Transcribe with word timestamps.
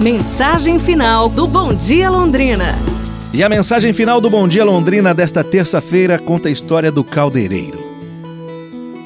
Mensagem 0.00 0.78
final 0.78 1.26
do 1.26 1.46
Bom 1.46 1.72
Dia 1.72 2.10
Londrina. 2.10 2.66
E 3.32 3.42
a 3.42 3.48
mensagem 3.48 3.94
final 3.94 4.20
do 4.20 4.28
Bom 4.28 4.46
Dia 4.46 4.62
Londrina 4.62 5.14
desta 5.14 5.42
terça-feira 5.42 6.18
conta 6.18 6.48
a 6.48 6.52
história 6.52 6.92
do 6.92 7.02
caldeireiro. 7.02 7.78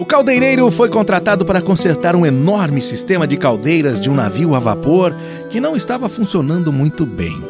O 0.01 0.05
caldeireiro 0.05 0.69
foi 0.69 0.89
contratado 0.89 1.45
para 1.45 1.63
consertar 1.63 2.17
um 2.17 2.27
enorme 2.27 2.83
sistema 2.83 3.25
de 3.25 3.37
caldeiras 3.37 4.01
de 4.01 4.11
um 4.11 4.15
navio 4.15 4.53
a 4.57 4.59
vapor 4.59 5.15
que 5.49 5.61
não 5.61 5.77
estava 5.77 6.09
funcionando 6.09 6.73
muito 6.73 7.07
bem. 7.07 7.41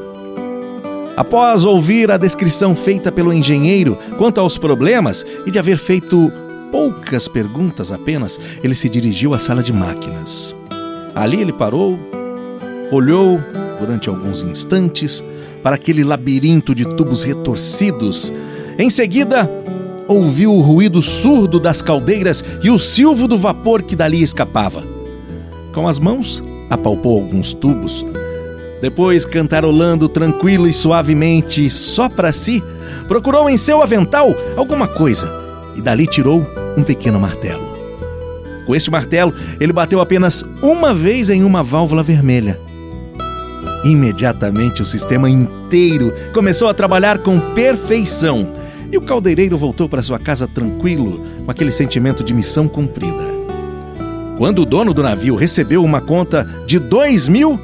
Após 1.16 1.64
ouvir 1.64 2.10
a 2.10 2.18
descrição 2.18 2.76
feita 2.76 3.10
pelo 3.10 3.32
engenheiro 3.32 3.96
quanto 4.18 4.38
aos 4.38 4.58
problemas 4.58 5.24
e 5.46 5.50
de 5.50 5.58
haver 5.58 5.78
feito 5.78 6.30
poucas 6.70 7.26
perguntas 7.26 7.90
apenas, 7.90 8.38
ele 8.62 8.74
se 8.74 8.86
dirigiu 8.86 9.32
à 9.32 9.38
sala 9.38 9.62
de 9.62 9.72
máquinas. 9.72 10.54
Ali 11.14 11.40
ele 11.40 11.52
parou, 11.52 11.98
olhou 12.90 13.40
durante 13.78 14.08
alguns 14.08 14.42
instantes 14.42 15.22
para 15.62 15.76
aquele 15.76 16.04
labirinto 16.04 16.74
de 16.74 16.84
tubos 16.96 17.22
retorcidos. 17.22 18.32
Em 18.78 18.90
seguida, 18.90 19.48
ouviu 20.08 20.52
o 20.52 20.60
ruído 20.60 21.00
surdo 21.00 21.60
das 21.60 21.80
caldeiras 21.80 22.44
e 22.62 22.70
o 22.70 22.78
silvo 22.78 23.28
do 23.28 23.38
vapor 23.38 23.82
que 23.82 23.94
dali 23.94 24.22
escapava. 24.22 24.82
Com 25.72 25.86
as 25.86 25.98
mãos, 25.98 26.42
apalpou 26.68 27.20
alguns 27.20 27.52
tubos. 27.52 28.04
Depois, 28.80 29.24
cantarolando 29.24 30.08
tranquilo 30.08 30.66
e 30.66 30.72
suavemente 30.72 31.68
só 31.68 32.08
para 32.08 32.32
si, 32.32 32.62
procurou 33.06 33.48
em 33.48 33.56
seu 33.56 33.82
avental 33.82 34.34
alguma 34.56 34.88
coisa 34.88 35.32
e 35.76 35.82
dali 35.82 36.06
tirou 36.06 36.44
um 36.76 36.82
pequeno 36.82 37.20
martelo. 37.20 37.68
Com 38.66 38.74
este 38.74 38.90
martelo, 38.90 39.34
ele 39.60 39.72
bateu 39.72 40.00
apenas 40.00 40.44
uma 40.62 40.94
vez 40.94 41.28
em 41.28 41.42
uma 41.44 41.62
válvula 41.62 42.02
vermelha. 42.02 42.58
Imediatamente 43.84 44.82
o 44.82 44.84
sistema 44.84 45.30
inteiro 45.30 46.12
começou 46.34 46.68
a 46.68 46.74
trabalhar 46.74 47.18
com 47.18 47.40
perfeição 47.54 48.52
e 48.92 48.96
o 48.96 49.00
caldeireiro 49.00 49.56
voltou 49.56 49.88
para 49.88 50.02
sua 50.02 50.18
casa 50.18 50.46
tranquilo, 50.46 51.24
com 51.44 51.50
aquele 51.50 51.70
sentimento 51.70 52.22
de 52.22 52.34
missão 52.34 52.68
cumprida. 52.68 53.24
Quando 54.36 54.62
o 54.62 54.66
dono 54.66 54.92
do 54.92 55.02
navio 55.02 55.36
recebeu 55.36 55.84
uma 55.84 56.00
conta 56.00 56.44
de 56.66 56.78
dois 56.78 57.28
mil, 57.28 57.58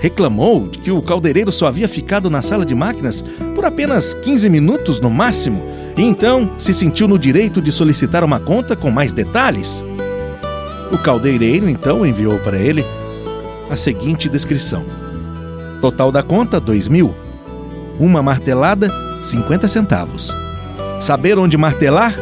reclamou 0.00 0.68
de 0.68 0.78
que 0.78 0.90
o 0.90 1.02
caldeireiro 1.02 1.52
só 1.52 1.66
havia 1.66 1.86
ficado 1.86 2.30
na 2.30 2.40
sala 2.40 2.64
de 2.64 2.74
máquinas 2.74 3.22
por 3.54 3.64
apenas 3.64 4.14
15 4.14 4.48
minutos 4.48 5.00
no 5.00 5.10
máximo, 5.10 5.62
e 5.96 6.02
então 6.02 6.50
se 6.56 6.72
sentiu 6.72 7.06
no 7.06 7.18
direito 7.18 7.60
de 7.60 7.70
solicitar 7.70 8.24
uma 8.24 8.40
conta 8.40 8.74
com 8.74 8.90
mais 8.90 9.12
detalhes. 9.12 9.84
O 10.90 10.98
caldeireiro 10.98 11.68
então 11.68 12.04
enviou 12.04 12.38
para 12.38 12.56
ele 12.56 12.84
a 13.68 13.76
seguinte 13.76 14.28
descrição: 14.28 14.84
Total 15.80 16.12
da 16.12 16.22
conta: 16.22 16.60
dois 16.60 16.88
mil. 16.88 17.14
Uma 17.98 18.22
martelada, 18.22 18.90
50 19.20 19.68
centavos. 19.68 20.34
Saber 21.00 21.38
onde 21.38 21.56
martelar? 21.56 22.14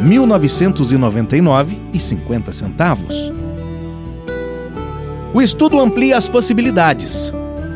1999 0.00 1.78
e 1.92 2.00
50 2.00 2.52
centavos. 2.52 3.32
O 5.32 5.42
estudo 5.42 5.80
amplia 5.80 6.16
as 6.16 6.28
possibilidades. 6.28 7.32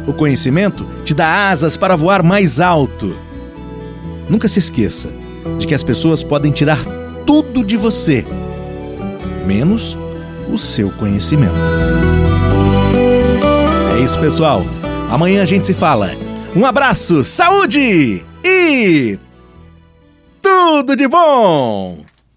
O 0.07 0.13
conhecimento 0.13 0.87
te 1.05 1.15
dá 1.15 1.51
asas 1.51 1.77
para 1.77 1.97
voar 1.97 2.23
mais 2.23 2.61
alto. 2.61 3.17
Nunca 4.29 4.49
se 4.49 4.59
esqueça 4.59 5.11
de 5.59 5.67
que 5.67 5.75
as 5.75 5.83
pessoas 5.83 6.23
podem 6.23 6.53
tirar 6.53 6.79
tudo 7.27 7.65
de 7.65 7.77
você, 7.77 8.25
menos 9.47 9.97
o 10.53 10.57
seu 10.57 10.91
conhecimento. 10.91 11.55
É 13.97 14.01
isso, 14.01 14.19
pessoal. 14.19 14.65
Amanhã 15.11 15.43
a 15.43 15.47
gente 15.47 15.67
se 15.67 15.75
fala. 15.75 16.11
Um 16.55 16.67
abraço, 16.67 17.25
saúde 17.25 18.25
e 18.45 19.19
tudo 20.43 20.95
de 20.97 21.09
bom! 21.09 21.99